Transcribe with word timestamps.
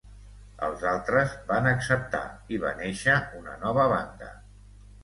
Els 0.67 0.85
altres 0.91 1.35
van 1.51 1.69
acceptar, 1.73 2.23
i 2.57 2.61
va 2.65 2.75
néixer 2.81 3.21
una 3.43 3.59
nova 3.69 3.89
banda. 3.97 4.35